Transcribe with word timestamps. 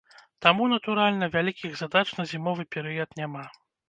Таму, 0.43 0.63
натуральна, 0.69 1.27
вялікіх 1.35 1.75
задач 1.81 2.03
на 2.21 2.25
зімовы 2.31 2.65
перыяд 2.77 3.09
няма. 3.21 3.45